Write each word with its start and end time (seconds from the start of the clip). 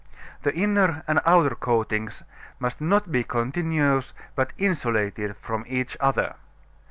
The 0.41 0.55
inner 0.55 1.03
and 1.07 1.19
outer 1.27 1.53
coatings 1.53 2.23
must 2.57 2.81
not 2.81 3.11
be 3.11 3.23
continuous 3.23 4.15
but 4.33 4.51
insulated 4.57 5.37
from 5.37 5.63
each 5.67 5.95
other. 5.99 6.37